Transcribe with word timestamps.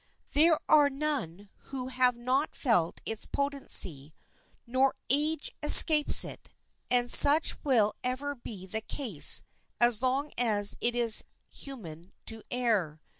There 0.31 0.59
are 0.67 0.89
none 0.89 1.51
who 1.69 1.89
have 1.89 2.15
not 2.15 2.55
felt 2.55 3.01
its 3.05 3.27
potency; 3.27 4.15
no 4.65 4.93
age 5.11 5.51
escapes 5.61 6.23
it, 6.23 6.49
and 6.89 7.07
such 7.11 7.63
will 7.63 7.93
ever 8.03 8.33
be 8.33 8.65
the 8.65 8.81
case 8.81 9.43
as 9.79 10.01
long 10.01 10.31
as 10.39 10.75
it 10.81 10.95
is 10.95 11.23
human 11.51 12.13
to 12.25 12.41
err. 12.49 12.99